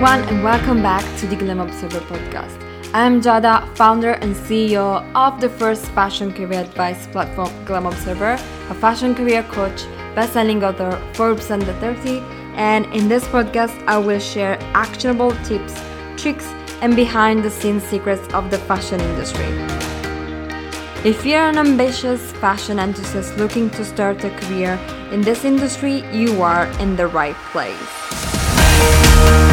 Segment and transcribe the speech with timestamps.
[0.00, 2.56] everyone, and welcome back to the Glam Observer podcast.
[2.94, 8.74] I'm Giada, founder and CEO of the first fashion career advice platform, Glam Observer, a
[8.74, 12.20] fashion career coach, best-selling author, Forbes Under 30,
[12.54, 15.74] and in this podcast, I will share actionable tips,
[16.16, 16.46] tricks,
[16.80, 19.46] and behind-the-scenes secrets of the fashion industry.
[21.04, 24.78] If you're an ambitious fashion enthusiast looking to start a career
[25.10, 29.47] in this industry, you are in the right place.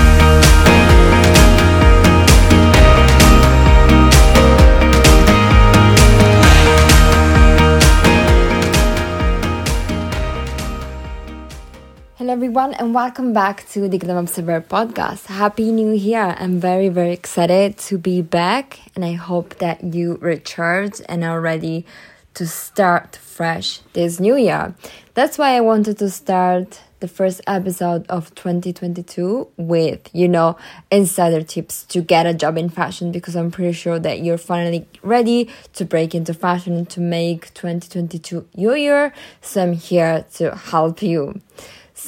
[12.35, 15.27] Everyone, and welcome back to the Glam Observer podcast.
[15.27, 16.35] Happy New Year!
[16.37, 21.39] I'm very, very excited to be back, and I hope that you recharge and are
[21.39, 21.85] ready
[22.33, 24.75] to start fresh this new year.
[25.13, 30.57] That's why I wanted to start the first episode of 2022 with, you know,
[30.91, 34.85] insider tips to get a job in fashion because I'm pretty sure that you're finally
[35.01, 39.13] ready to break into fashion to make 2022 your year.
[39.39, 41.39] So I'm here to help you.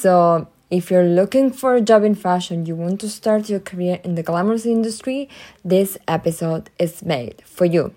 [0.00, 3.98] So, if you're looking for a job in fashion, you want to start your career
[4.04, 5.28] in the glamorous industry,
[5.64, 7.92] this episode is made for you.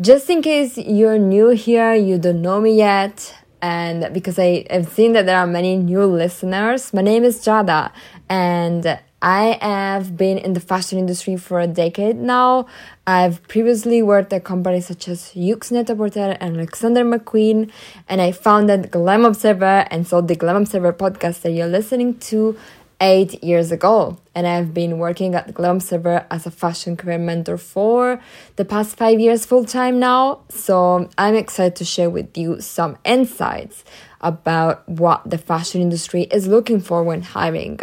[0.00, 4.88] Just in case you're new here, you don't know me yet, and because I have
[4.88, 7.92] seen that there are many new listeners, my name is Giada,
[8.30, 12.68] and I have been in the fashion industry for a decade now.
[13.08, 17.70] I've previously worked at companies such as Yoox Net-a-Porter and Alexander McQueen,
[18.06, 22.58] and I founded Glam Observer and sold the Glam Observer podcast that you're listening to
[23.00, 24.18] eight years ago.
[24.34, 28.20] And I've been working at Glam Observer as a fashion career mentor for
[28.56, 30.40] the past five years full time now.
[30.50, 33.84] So I'm excited to share with you some insights
[34.20, 37.80] about what the fashion industry is looking for when hiring.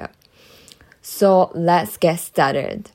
[1.02, 2.92] So let's get started.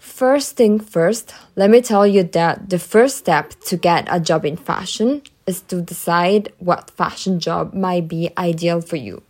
[0.00, 4.46] First thing first, let me tell you that the first step to get a job
[4.46, 9.22] in fashion is to decide what fashion job might be ideal for you.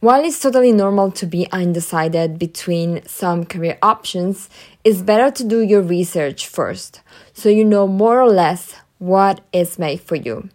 [0.00, 4.50] While it's totally normal to be undecided between some career options,
[4.84, 7.00] it's better to do your research first
[7.32, 10.50] so you know more or less what is made for you.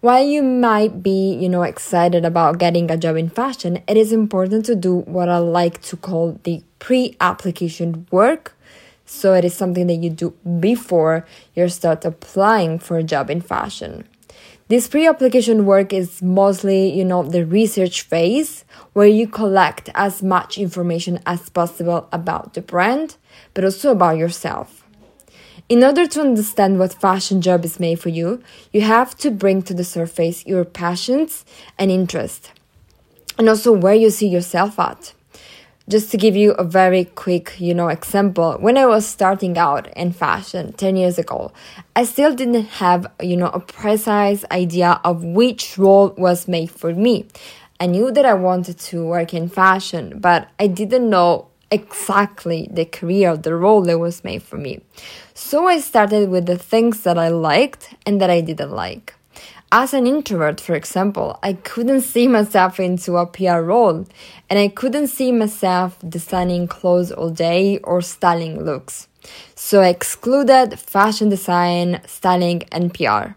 [0.00, 4.10] While you might be, you know, excited about getting a job in fashion, it is
[4.10, 8.56] important to do what I like to call the pre-application work.
[9.12, 13.40] So it is something that you do before you start applying for a job in
[13.40, 14.08] fashion.
[14.68, 18.64] This pre-application work is mostly, you know, the research phase
[18.94, 23.16] where you collect as much information as possible about the brand,
[23.52, 24.82] but also about yourself.
[25.68, 28.42] In order to understand what fashion job is made for you,
[28.72, 31.44] you have to bring to the surface your passions
[31.78, 32.50] and interests,
[33.38, 35.12] and also where you see yourself at.
[35.88, 39.88] Just to give you a very quick, you know, example, when I was starting out
[39.96, 41.52] in fashion 10 years ago,
[41.96, 46.94] I still didn't have, you know, a precise idea of which role was made for
[46.94, 47.26] me.
[47.80, 52.84] I knew that I wanted to work in fashion, but I didn't know exactly the
[52.84, 54.82] career, the role that was made for me.
[55.34, 59.14] So I started with the things that I liked and that I didn't like.
[59.74, 64.04] As an introvert, for example, I couldn't see myself into a PR role,
[64.50, 69.08] and I couldn't see myself designing clothes all day or styling looks.
[69.54, 73.32] So I excluded fashion design, styling, and PR.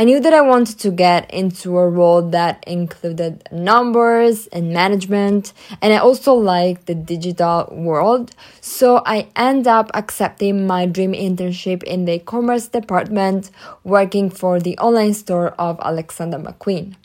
[0.00, 5.52] I knew that I wanted to get into a role that included numbers and management,
[5.82, 8.34] and I also liked the digital world.
[8.62, 13.50] So I end up accepting my dream internship in the commerce department,
[13.84, 16.96] working for the online store of Alexander McQueen.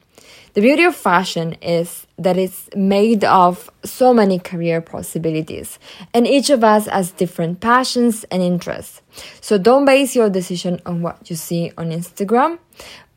[0.56, 5.80] The beauty of fashion is that it's made of so many career possibilities,
[6.14, 9.02] and each of us has different passions and interests.
[9.42, 12.60] So don't base your decision on what you see on Instagram,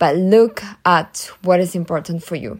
[0.00, 2.58] but look at what is important for you.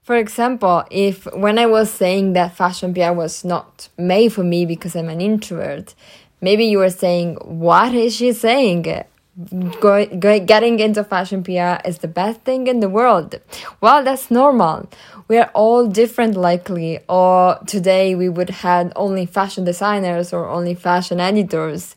[0.00, 4.64] For example, if when I was saying that fashion PR was not made for me
[4.64, 5.94] because I'm an introvert,
[6.40, 8.86] maybe you were saying, What is she saying?
[9.38, 13.36] Go, go, getting into fashion PR is the best thing in the world.
[13.80, 14.88] Well, that's normal.
[15.28, 20.74] We are all different, likely, or today we would have only fashion designers or only
[20.74, 21.94] fashion editors.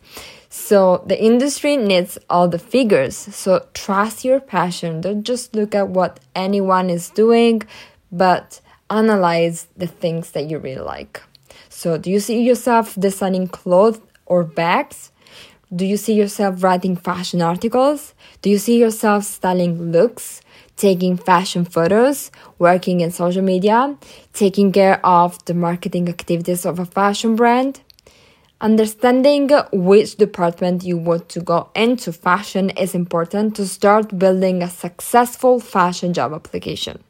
[0.49, 3.17] So the industry needs all the figures.
[3.17, 5.01] So trust your passion.
[5.01, 7.63] Don't just look at what anyone is doing,
[8.11, 8.61] but
[8.91, 11.23] analyze the things that you really like.
[11.69, 15.11] So do you see yourself designing clothes or bags?
[15.73, 18.13] Do you see yourself writing fashion articles?
[18.41, 20.41] Do you see yourself styling looks,
[20.75, 22.29] taking fashion photos,
[22.59, 23.95] working in social media,
[24.33, 27.79] taking care of the marketing activities of a fashion brand?
[28.59, 34.69] Understanding which department you want to go into fashion is important to start building a
[34.69, 37.01] successful fashion job application.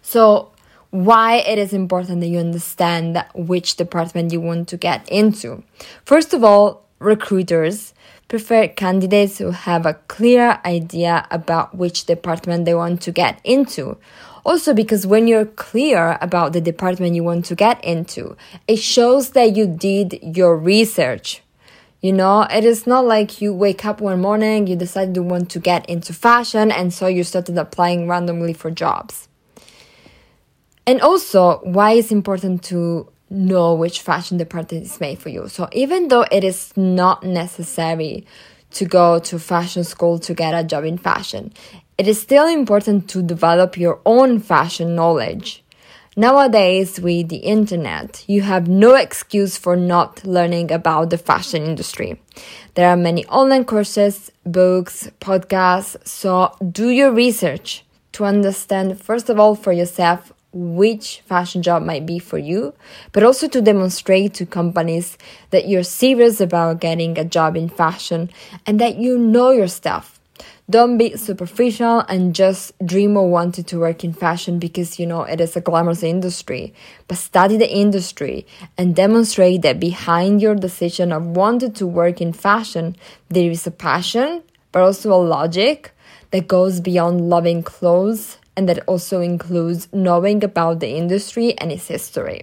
[0.00, 0.50] So,
[0.90, 5.62] why it is important that you understand which department you want to get into.
[6.06, 7.94] First of all, recruiters
[8.28, 13.96] prefer candidates who have a clear idea about which department they want to get into.
[14.44, 18.36] Also, because when you're clear about the department you want to get into,
[18.66, 21.42] it shows that you did your research.
[22.00, 25.50] You know, it is not like you wake up one morning, you decide you want
[25.50, 29.28] to get into fashion, and so you started applying randomly for jobs.
[30.86, 35.48] And also, why it's important to know which fashion department is made for you.
[35.48, 38.26] So, even though it is not necessary
[38.72, 41.52] to go to fashion school to get a job in fashion,
[41.96, 45.64] it is still important to develop your own fashion knowledge.
[46.16, 52.20] Nowadays, with the internet, you have no excuse for not learning about the fashion industry.
[52.74, 59.38] There are many online courses, books, podcasts, so do your research to understand, first of
[59.38, 62.74] all, for yourself which fashion job might be for you,
[63.12, 65.16] but also to demonstrate to companies
[65.50, 68.30] that you're serious about getting a job in fashion
[68.66, 70.18] and that you know your stuff
[70.70, 75.22] don't be superficial and just dream or wanted to work in fashion because you know
[75.22, 76.74] it is a glamorous industry.
[77.06, 78.46] But study the industry
[78.76, 82.96] and demonstrate that behind your decision of wanting to work in fashion,
[83.30, 85.92] there is a passion, but also a logic
[86.32, 91.86] that goes beyond loving clothes and that also includes knowing about the industry and its
[91.86, 92.42] history.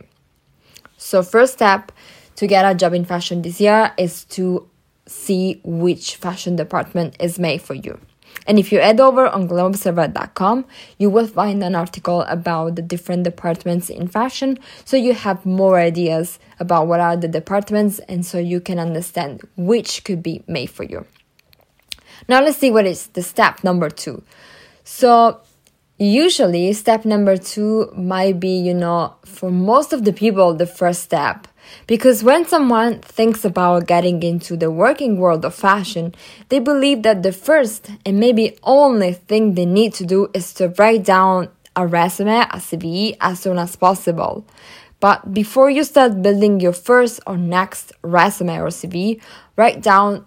[0.96, 1.92] So, first step
[2.38, 4.66] to get a job in fashion this year is to
[5.06, 8.00] see which fashion department is made for you.
[8.48, 10.66] And if you head over on glamobserver.com,
[10.98, 15.78] you will find an article about the different departments in fashion, so you have more
[15.80, 20.70] ideas about what are the departments and so you can understand which could be made
[20.70, 21.06] for you.
[22.30, 24.24] Now let's see what is the step number 2.
[24.86, 25.42] So
[25.98, 31.04] usually step number 2 might be, you know, for most of the people the first
[31.04, 31.48] step
[31.88, 36.14] because when someone thinks about getting into the working world of fashion,
[36.50, 40.70] they believe that the first and maybe only thing they need to do is to
[40.78, 44.46] write down a resume, a CV, as soon as possible.
[45.00, 49.22] But before you start building your first or next resume or CV,
[49.56, 50.26] write down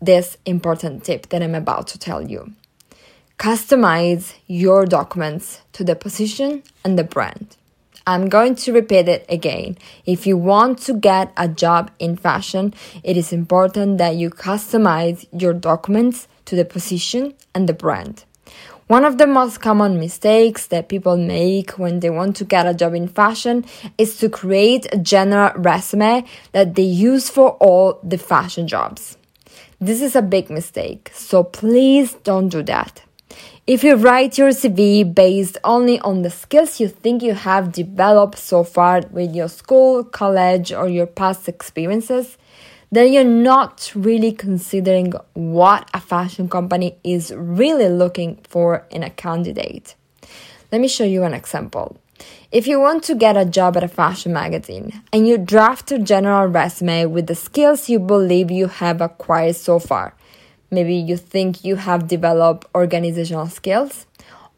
[0.00, 2.52] this important tip that I'm about to tell you.
[3.38, 7.56] Customize your documents to the position and the brand.
[8.04, 9.78] I'm going to repeat it again.
[10.04, 12.74] If you want to get a job in fashion,
[13.04, 18.24] it is important that you customize your documents to the position and the brand.
[18.88, 22.74] One of the most common mistakes that people make when they want to get a
[22.74, 23.64] job in fashion
[23.98, 29.16] is to create a general resume that they use for all the fashion jobs.
[29.80, 33.02] This is a big mistake, so please don't do that.
[33.68, 38.38] If you write your CV based only on the skills you think you have developed
[38.38, 42.38] so far with your school, college, or your past experiences,
[42.90, 49.10] then you're not really considering what a fashion company is really looking for in a
[49.10, 49.96] candidate.
[50.72, 51.98] Let me show you an example.
[52.50, 55.98] If you want to get a job at a fashion magazine and you draft a
[55.98, 60.14] general resume with the skills you believe you have acquired so far,
[60.70, 64.06] Maybe you think you have developed organizational skills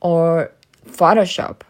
[0.00, 0.52] or
[0.86, 1.60] Photoshop,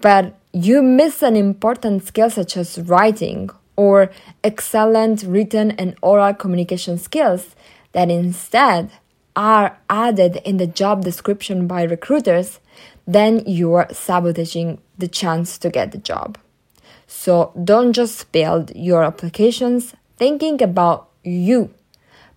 [0.00, 4.10] but you miss an important skill such as writing or
[4.42, 7.54] excellent written and oral communication skills
[7.92, 8.90] that instead
[9.36, 12.60] are added in the job description by recruiters,
[13.06, 16.38] then you are sabotaging the chance to get the job.
[17.06, 21.74] So don't just build your applications thinking about you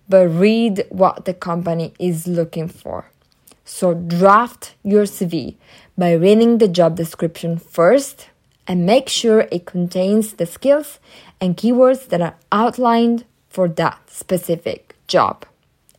[0.08, 3.06] but read what the company is looking for.
[3.64, 5.56] So draft your CV
[5.96, 8.28] by reading the job description first
[8.66, 10.98] and make sure it contains the skills
[11.40, 15.46] and keywords that are outlined for that specific job.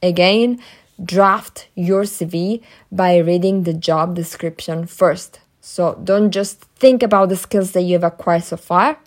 [0.01, 0.59] Again,
[1.03, 5.39] draft your CV by reading the job description first.
[5.61, 8.99] So don't just think about the skills that you've acquired so far,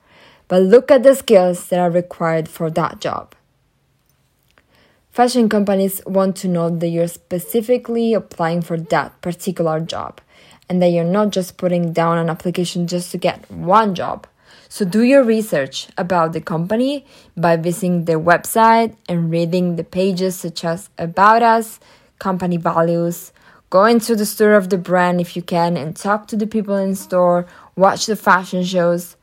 [0.48, 3.34] but look at the skills that are required for that job.
[5.18, 10.20] Fashion companies want to know that you're specifically applying for that particular job
[10.68, 14.28] and that you're not just putting down an application just to get one job.
[14.68, 17.04] So do your research about the company
[17.36, 21.80] by visiting their website and reading the pages such as About Us,
[22.20, 23.32] Company Values,
[23.70, 26.76] go into the store of the brand if you can and talk to the people
[26.76, 27.44] in store,
[27.74, 29.16] watch the fashion shows.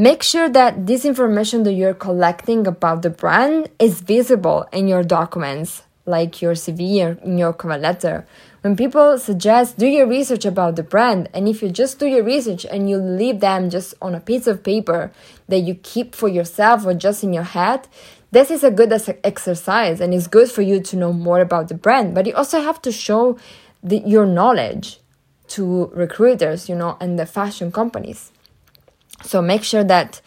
[0.00, 5.02] Make sure that this information that you're collecting about the brand is visible in your
[5.02, 8.24] documents, like your CV or in your cover letter.
[8.60, 12.22] When people suggest do your research about the brand, and if you just do your
[12.22, 15.10] research and you leave them just on a piece of paper
[15.48, 17.88] that you keep for yourself or just in your head,
[18.30, 18.92] this is a good
[19.24, 22.14] exercise and it's good for you to know more about the brand.
[22.14, 23.36] But you also have to show
[23.82, 25.00] the, your knowledge
[25.48, 28.30] to recruiters, you know, and the fashion companies.
[29.22, 30.20] So make sure that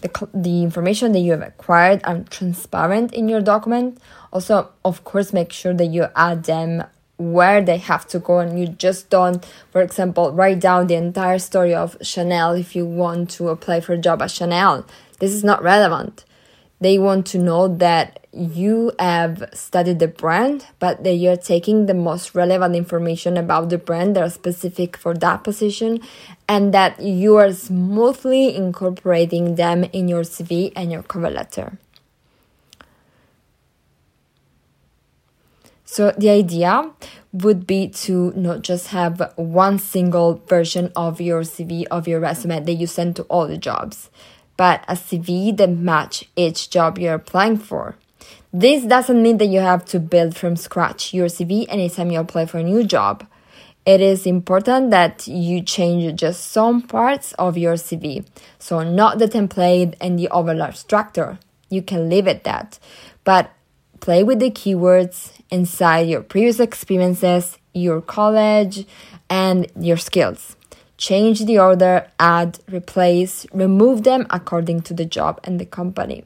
[0.00, 4.00] the, the information that you have acquired are transparent in your document.
[4.32, 6.84] Also, of course, make sure that you add them
[7.18, 11.38] where they have to go and you just don't for example write down the entire
[11.38, 14.86] story of chanel if you want to apply for a job at chanel
[15.18, 16.24] this is not relevant
[16.80, 21.94] they want to know that you have studied the brand but that you're taking the
[21.94, 26.00] most relevant information about the brand that are specific for that position
[26.48, 31.78] and that you are smoothly incorporating them in your cv and your cover letter.
[35.90, 36.92] So the idea
[37.32, 42.60] would be to not just have one single version of your CV of your resume
[42.60, 44.10] that you send to all the jobs,
[44.58, 47.96] but a CV that match each job you're applying for.
[48.52, 52.44] This doesn't mean that you have to build from scratch your CV anytime you apply
[52.44, 53.26] for a new job.
[53.86, 58.26] It is important that you change just some parts of your CV.
[58.58, 61.38] So not the template and the overall structure.
[61.70, 62.78] You can leave it that.
[63.24, 63.50] But
[64.00, 68.86] play with the keywords inside your previous experiences, your college,
[69.30, 70.57] and your skills.
[70.98, 76.24] Change the order, add, replace, remove them according to the job and the company.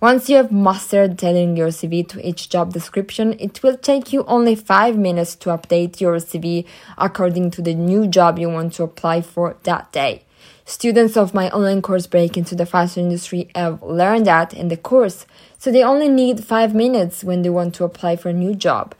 [0.00, 4.22] Once you have mastered tailoring your CV to each job description, it will take you
[4.24, 6.66] only 5 minutes to update your CV
[6.98, 10.22] according to the new job you want to apply for that day.
[10.64, 14.76] Students of my online course Break into the Fashion Industry have learned that in the
[14.76, 15.24] course,
[15.56, 18.94] so they only need five minutes when they want to apply for a new job.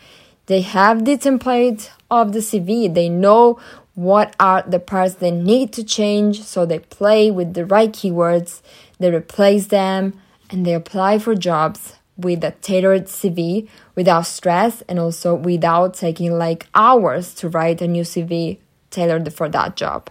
[0.46, 3.60] They have the template of the CV, they know
[3.94, 8.62] what are the parts they need to change, so they play with the right keywords,
[8.98, 10.18] they replace them,
[10.50, 16.36] and they apply for jobs with a tailored CV without stress and also without taking
[16.38, 18.58] like hours to write a new CV
[18.90, 20.10] tailored for that job.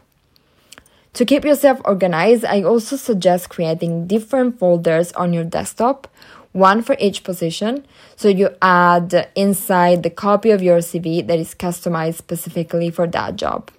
[1.13, 6.07] To keep yourself organized, I also suggest creating different folders on your desktop,
[6.51, 7.85] one for each position.
[8.15, 13.35] So you add inside the copy of your CV that is customized specifically for that
[13.35, 13.71] job.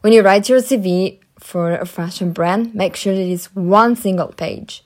[0.00, 3.96] When you write your CV for a fashion brand, make sure that it is one
[3.96, 4.84] single page.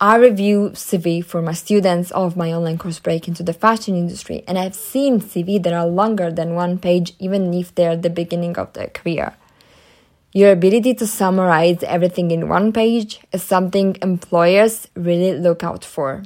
[0.00, 4.42] I review CV for my students of my online course break into the fashion industry,
[4.46, 8.10] and I've seen CV that are longer than one page, even if they're at the
[8.10, 9.34] beginning of their career.
[10.36, 16.24] Your ability to summarize everything in one page is something employers really look out for.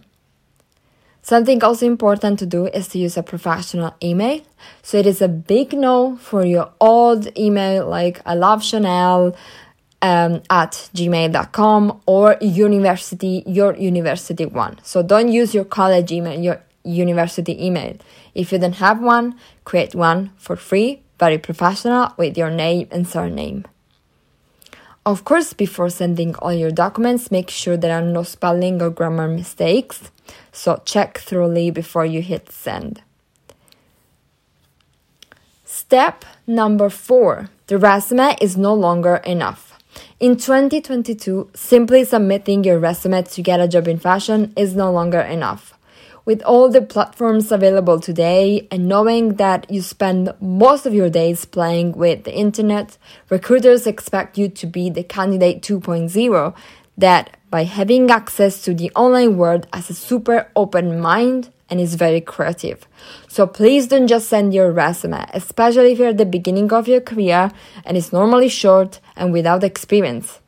[1.21, 4.41] Something also important to do is to use a professional email.
[4.83, 9.37] So it is a big no for your old email like I love Chanel
[10.01, 14.79] um, at gmail.com or university, your university one.
[14.85, 17.99] So don't use your college email, your university email.
[18.35, 23.07] If you don't have one, create one for free, very professional with your name and
[23.07, 23.67] surname.
[25.09, 29.27] Of course, before sending all your documents, make sure there are no spelling or grammar
[29.27, 30.11] mistakes.
[30.53, 33.01] So check thoroughly before you hit send.
[35.65, 39.79] Step number four the resume is no longer enough.
[40.21, 45.21] In 2022, simply submitting your resume to get a job in fashion is no longer
[45.21, 45.78] enough
[46.29, 51.47] with all the platforms available today and knowing that you spend most of your days
[51.47, 52.99] playing with the internet,
[53.31, 56.55] recruiters expect you to be the candidate 2.0
[56.99, 61.95] that by having access to the online world has a super open mind and is
[61.95, 62.87] very creative.
[63.27, 67.01] So please don't just send your resume, especially if you're at the beginning of your
[67.01, 67.51] career
[67.87, 70.41] and it's normally short and without experience.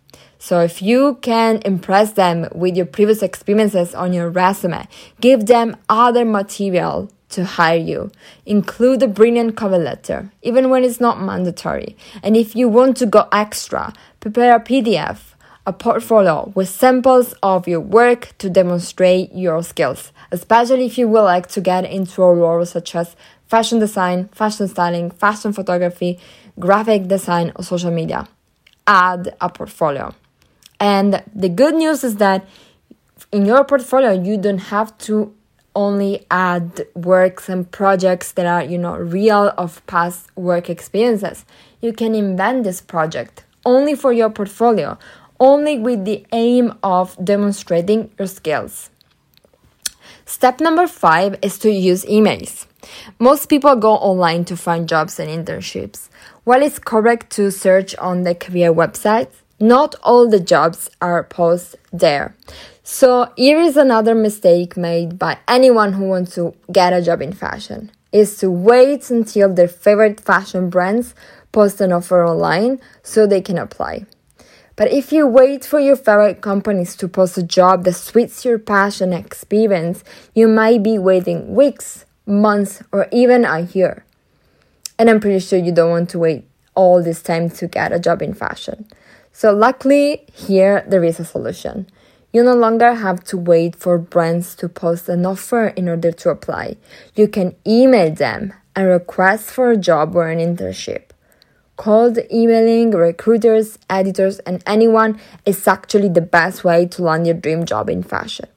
[0.43, 4.89] So if you can impress them with your previous experiences on your resume,
[5.21, 8.11] give them other material to hire you.
[8.47, 11.95] Include a brilliant cover letter, even when it's not mandatory.
[12.23, 15.35] And if you want to go extra, prepare a PDF,
[15.67, 21.21] a portfolio with samples of your work to demonstrate your skills, especially if you would
[21.21, 23.15] like to get into a role such as
[23.47, 26.19] fashion design, fashion styling, fashion photography,
[26.59, 28.27] graphic design, or social media.
[28.87, 30.15] Add a portfolio.
[30.81, 32.49] And the good news is that
[33.31, 35.35] in your portfolio, you don't have to
[35.77, 41.45] only add works and projects that are, you know, real of past work experiences.
[41.81, 44.99] You can invent this project only for your portfolio,
[45.39, 48.91] only with the aim of demonstrating your skills.
[50.27, 52.67] Step number five is to use emails.
[53.19, 56.09] Most people go online to find jobs and internships.
[56.45, 61.79] While it's correct to search on the career websites, not all the jobs are posted
[61.93, 62.35] there.
[62.83, 67.33] So here is another mistake made by anyone who wants to get a job in
[67.33, 71.15] fashion is to wait until their favorite fashion brands
[71.53, 74.07] post an offer online so they can apply.
[74.77, 78.59] But if you wait for your favorite companies to post a job that suits your
[78.59, 80.03] passion and experience,
[80.35, 84.05] you might be waiting weeks, months, or even a year.
[84.99, 87.99] And I'm pretty sure you don't want to wait all this time to get a
[87.99, 88.87] job in fashion.
[89.41, 91.87] So, luckily, here there is a solution.
[92.31, 96.29] You no longer have to wait for brands to post an offer in order to
[96.29, 96.77] apply.
[97.15, 101.05] You can email them and request for a job or an internship.
[101.79, 107.65] Cold emailing recruiters, editors, and anyone is actually the best way to land your dream
[107.65, 108.49] job in fashion.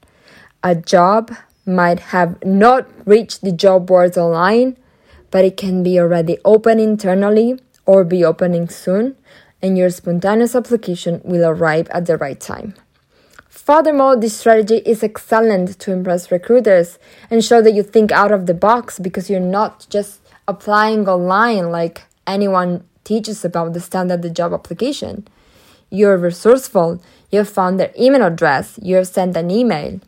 [0.63, 1.31] A job
[1.65, 4.75] might have not reached the job boards online,
[5.31, 9.15] but it can be already open internally or be opening soon,
[9.63, 12.75] and your spontaneous application will arrive at the right time.
[13.47, 16.99] Furthermore, this strategy is excellent to impress recruiters
[17.31, 21.71] and show that you think out of the box because you're not just applying online
[21.71, 25.25] like anyone teaches about the standard job application.
[25.89, 27.01] You're resourceful,
[27.31, 30.01] you've found their email address, you've sent an email.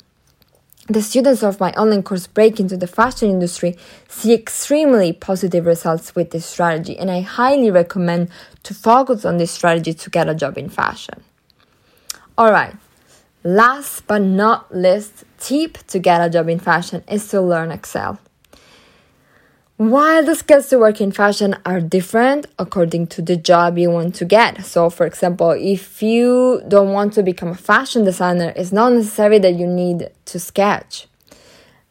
[0.88, 3.76] The students of my online course Break into the Fashion Industry
[4.08, 8.30] see extremely positive results with this strategy, and I highly recommend
[8.64, 11.24] to focus on this strategy to get a job in fashion.
[12.38, 12.76] All right,
[13.46, 18.18] Last but not least tip to get a job in fashion is to learn Excel.
[19.78, 24.16] While the skills to work in fashion are different according to the job you want
[24.16, 24.64] to get.
[24.64, 29.38] So, for example, if you don't want to become a fashion designer, it's not necessary
[29.40, 31.08] that you need to sketch.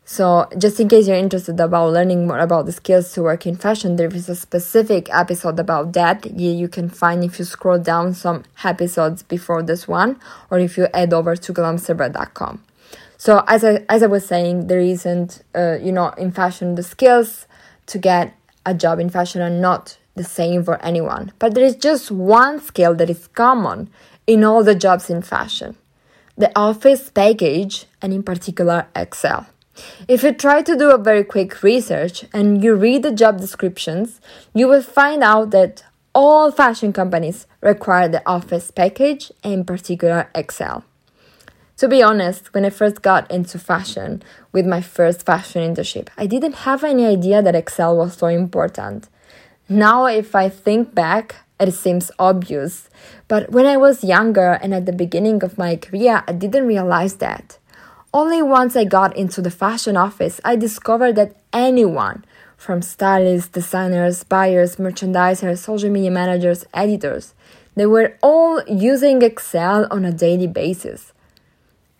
[0.06, 3.56] So, just in case you're interested about learning more about the skills to work in
[3.56, 8.14] fashion, there is a specific episode about that you can find if you scroll down
[8.14, 10.18] some episodes before this one,
[10.50, 12.62] or if you head over to glamobserver.com.
[13.18, 16.82] So, as I as I was saying, there isn't, uh, you know, in fashion the
[16.82, 17.46] skills
[17.86, 18.34] to get
[18.66, 22.60] a job in fashion are not the same for anyone, but there is just one
[22.60, 23.90] skill that is common
[24.26, 25.76] in all the jobs in fashion:
[26.36, 29.46] the office package, and in particular Excel.
[30.06, 34.20] If you try to do a very quick research and you read the job descriptions,
[34.54, 35.82] you will find out that
[36.14, 40.84] all fashion companies require the Office package, and in particular Excel.
[41.78, 46.26] To be honest, when I first got into fashion with my first fashion internship, I
[46.26, 49.08] didn't have any idea that Excel was so important.
[49.68, 52.88] Now, if I think back, it seems obvious.
[53.26, 57.16] But when I was younger and at the beginning of my career, I didn't realize
[57.16, 57.58] that.
[58.12, 62.24] Only once I got into the fashion office, I discovered that anyone,
[62.56, 67.34] from stylists, designers, buyers, merchandisers, social media managers, editors,
[67.74, 71.12] they were all using Excel on a daily basis.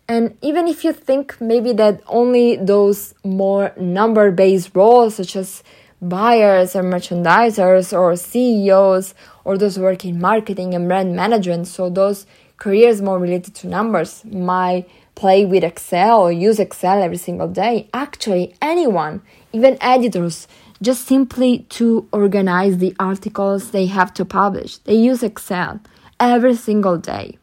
[0.07, 5.63] And even if you think maybe that only those more number based roles, such as
[6.01, 12.27] buyers or merchandisers or CEOs or those working in marketing and brand management, so those
[12.57, 17.89] careers more related to numbers, might play with Excel or use Excel every single day.
[17.93, 19.21] Actually, anyone,
[19.53, 20.47] even editors,
[20.81, 25.79] just simply to organize the articles they have to publish, they use Excel
[26.19, 27.37] every single day.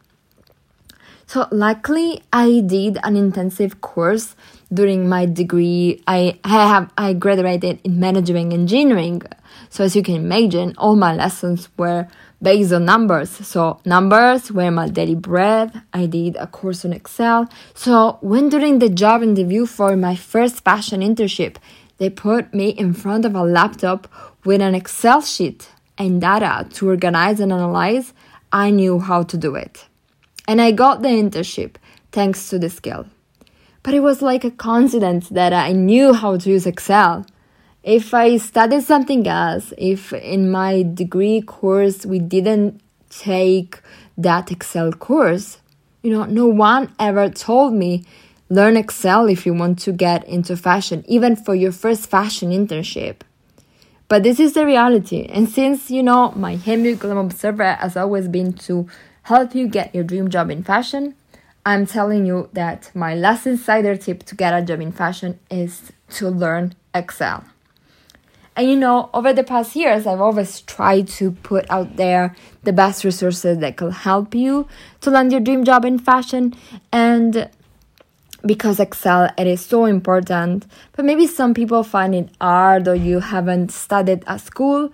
[1.33, 4.37] So, luckily, I did an intensive course
[4.71, 6.03] during my degree.
[6.07, 9.23] I, I have I graduated in management engineering.
[9.71, 12.07] So, as you can imagine, all my lessons were
[12.42, 13.31] based on numbers.
[13.31, 15.81] So numbers were my daily bread.
[15.95, 17.49] I did a course on Excel.
[17.73, 21.57] So when during the job interview for my first fashion internship,
[21.97, 24.07] they put me in front of a laptop
[24.45, 28.12] with an Excel sheet and data to organize and analyze,
[28.53, 29.87] I knew how to do it.
[30.46, 31.76] And I got the internship
[32.11, 33.07] thanks to the skill.
[33.83, 37.26] But it was like a coincidence that I knew how to use Excel
[37.83, 43.81] if I studied something else, if in my degree course we didn't take
[44.16, 45.59] that Excel course,
[46.02, 48.05] you know, no one ever told me
[48.48, 53.22] learn Excel if you want to get into fashion, even for your first fashion internship.
[54.09, 55.24] But this is the reality.
[55.24, 58.87] And since, you know, my Henry Glam Observer has always been to
[59.22, 61.14] help you get your dream job in fashion,
[61.64, 65.92] I'm telling you that my last insider tip to get a job in fashion is
[66.11, 67.44] to learn Excel.
[68.54, 72.72] And you know, over the past years, I've always tried to put out there the
[72.72, 74.68] best resources that could help you
[75.00, 76.54] to land your dream job in fashion.
[76.92, 77.48] And
[78.44, 83.20] because Excel it is so important, but maybe some people find it hard or you
[83.20, 84.92] haven't studied at school.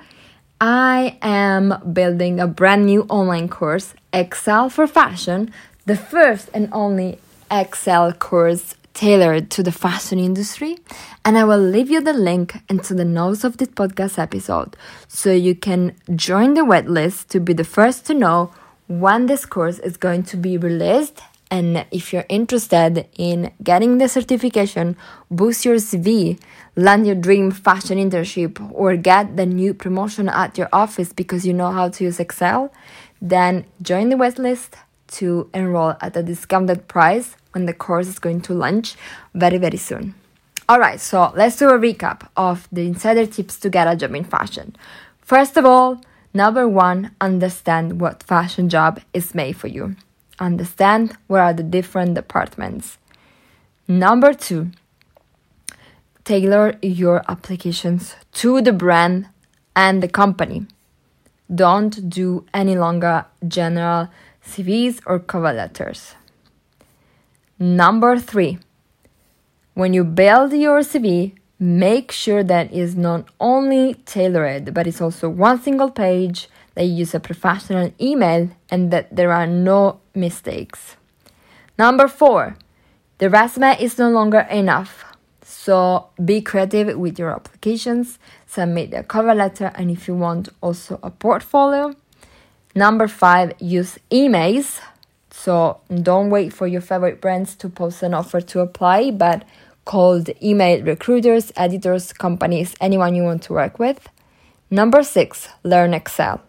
[0.61, 5.53] I am building a brand new online course, Excel for Fashion,
[5.87, 7.19] the first and only
[7.51, 10.77] Excel course tailored to the fashion industry.
[11.25, 14.77] And I will leave you the link into the notes of this podcast episode
[15.07, 18.53] so you can join the waitlist to be the first to know
[18.89, 21.21] when this course is going to be released.
[21.51, 24.97] And if you're interested in getting the certification,
[25.31, 26.39] boost your CV,
[26.77, 31.55] land your dream fashion internship, or get the new promotion at your office because you
[31.55, 32.71] know how to use Excel,
[33.21, 34.71] then join the waitlist
[35.09, 38.95] to enroll at a discounted price when the course is going to launch
[39.35, 40.15] very, very soon.
[40.69, 44.15] All right, so let's do a recap of the insider tips to get a job
[44.15, 44.77] in fashion.
[45.23, 46.01] First of all,
[46.35, 49.97] number one, understand what fashion job is made for you.
[50.39, 52.99] Understand where are the different departments.
[53.89, 54.71] Number two,
[56.25, 59.29] tailor your applications to the brand
[59.75, 60.67] and the company.
[61.55, 64.09] Don't do any longer general
[64.45, 66.15] CVs or cover letters.
[67.59, 68.59] Number three,
[69.75, 75.29] when you build your CV, make sure that it's not only tailored, but it's also
[75.29, 80.97] one single page, that you use a professional email, and that there are no mistakes.
[81.79, 82.57] Number four,
[83.19, 85.05] the resume is no longer enough.
[85.43, 90.99] So be creative with your applications, submit a cover letter, and if you want, also
[91.05, 91.95] a portfolio.
[92.75, 94.81] Number five, use emails
[95.39, 99.45] so don't wait for your favorite brands to post an offer to apply, but
[99.85, 104.09] call the email recruiters, editors, companies, anyone you want to work with.
[104.69, 106.43] Number six, learn Excel.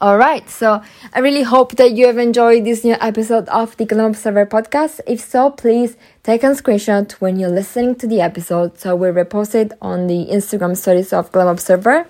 [0.00, 0.80] All right, so
[1.12, 5.00] I really hope that you have enjoyed this new episode of the Glam Observer podcast.
[5.08, 9.56] If so, please take a screenshot when you're listening to the episode so we'll repost
[9.56, 12.06] it on the Instagram stories of Glam Observer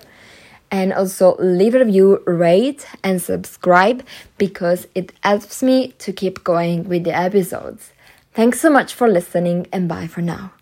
[0.71, 4.05] and also leave a review, rate, and subscribe
[4.37, 7.93] because it helps me to keep going with the episodes.
[8.35, 10.53] Thanks so much for listening, and bye for now.